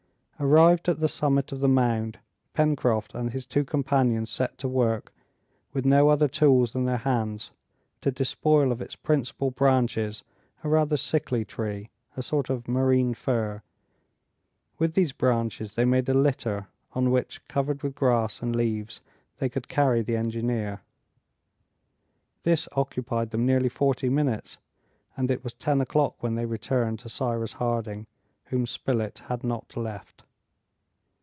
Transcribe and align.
Arrived 0.43 0.89
at 0.89 0.99
the 0.99 1.07
summit 1.07 1.51
of 1.51 1.59
the 1.59 1.67
mound, 1.67 2.17
Pencroft 2.55 3.13
and 3.13 3.29
his 3.29 3.45
two 3.45 3.63
companions 3.63 4.31
set 4.31 4.57
to 4.57 4.67
work, 4.67 5.13
with 5.71 5.85
no 5.85 6.09
other 6.09 6.27
tools 6.27 6.73
than 6.73 6.85
their 6.85 6.97
hands, 6.97 7.51
to 8.01 8.09
despoil 8.09 8.71
of 8.71 8.81
its 8.81 8.95
principal 8.95 9.51
branches 9.51 10.23
a 10.63 10.67
rather 10.67 10.97
sickly 10.97 11.45
tree, 11.45 11.91
a 12.17 12.23
sort 12.23 12.49
of 12.49 12.67
marine 12.67 13.13
fir; 13.13 13.61
with 14.79 14.95
these 14.95 15.13
branches 15.13 15.75
they 15.75 15.85
made 15.85 16.09
a 16.09 16.13
litter, 16.15 16.67
on 16.93 17.11
which, 17.11 17.47
covered 17.47 17.83
with 17.83 17.93
grass 17.93 18.41
and 18.41 18.55
leaves, 18.55 18.99
they 19.37 19.47
could 19.47 19.67
carry 19.67 20.01
the 20.01 20.17
engineer. 20.17 20.81
This 22.41 22.67
occupied 22.71 23.29
them 23.29 23.45
nearly 23.45 23.69
forty 23.69 24.09
minutes, 24.09 24.57
and 25.15 25.29
it 25.29 25.43
was 25.43 25.53
ten 25.53 25.81
o'clock 25.81 26.15
when 26.23 26.33
they 26.33 26.47
returned 26.47 26.97
to 27.01 27.09
Cyrus 27.09 27.53
Harding 27.53 28.07
whom 28.45 28.65
Spilett 28.65 29.19
had 29.29 29.43
not 29.43 29.77
left. 29.77 30.23